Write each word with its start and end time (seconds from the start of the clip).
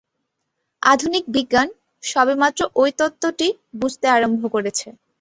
আধুনিক 0.81 1.23
বিজ্ঞান 1.35 1.67
সবেমাত্র 2.03 2.61
ঐ 2.75 2.93
তত্ত্বটি 2.99 3.47
বুঝতে 3.79 4.05
আরম্ভ 4.09 4.41
করেছে। 4.55 4.87